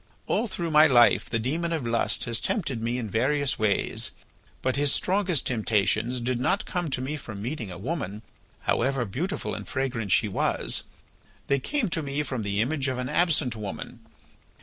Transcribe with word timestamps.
All 0.25 0.47
through 0.47 0.71
my 0.71 0.87
life 0.87 1.29
the 1.29 1.37
demon 1.37 1.71
of 1.71 1.85
lust 1.85 2.23
has 2.25 2.41
tempted 2.41 2.81
me 2.81 2.97
in 2.97 3.07
various 3.07 3.59
ways, 3.59 4.09
but 4.63 4.75
his 4.75 4.91
strongest 4.91 5.45
temptations 5.45 6.19
did 6.19 6.39
not 6.39 6.65
come 6.65 6.89
to 6.89 7.01
me 7.01 7.15
from 7.15 7.39
meeting 7.39 7.69
a 7.69 7.77
woman, 7.77 8.23
however 8.61 9.05
beautiful 9.05 9.53
and 9.53 9.67
fragrant 9.67 10.11
she 10.11 10.27
was. 10.27 10.85
They 11.45 11.59
came 11.59 11.87
to 11.89 12.01
me 12.01 12.23
from 12.23 12.41
the 12.41 12.61
image 12.61 12.87
of 12.87 12.97
an 12.97 13.09
absent 13.09 13.55
woman. 13.55 13.99